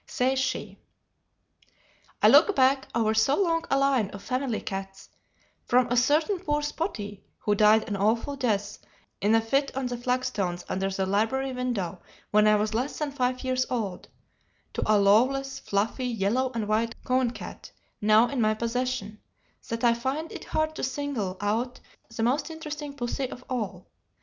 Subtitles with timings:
[0.07, 0.79] Says she:
[2.23, 5.09] "I look back over so long a line of family cats,
[5.63, 8.79] from a certain poor Spotty who died an awful death
[9.21, 12.01] in a fit on the flagstones under the library window
[12.31, 14.07] when I was less than five years old,
[14.73, 17.71] to a lawless, fluffy, yellow and white coon cat
[18.01, 19.21] now in my possession,
[19.69, 21.79] that I find it hard to single out
[22.17, 23.85] the most interesting pussy of all.